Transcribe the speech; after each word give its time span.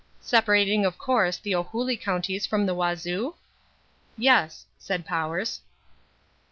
"Separating, 0.19 0.83
of 0.83 0.97
course, 0.97 1.37
the 1.37 1.51
Ohulî 1.51 1.95
counties 2.01 2.47
from 2.47 2.65
the 2.65 2.73
Wazoo?" 2.73 3.35
"Yes," 4.17 4.65
said 4.79 5.05
Powers. 5.05 5.61